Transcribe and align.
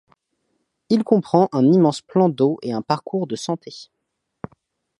Il 0.89 1.03
comprend 1.03 1.47
un 1.51 1.63
immense 1.71 2.01
plan 2.01 2.27
d'eau 2.27 2.57
et 2.63 2.73
un 2.73 2.81
parcours 2.81 3.27
de 3.27 3.35
santé. 3.35 3.75